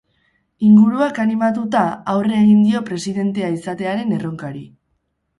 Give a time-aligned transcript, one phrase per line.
[0.67, 4.63] Inguruak animatuta, aurre egin dio presidentea izatearen erronkari.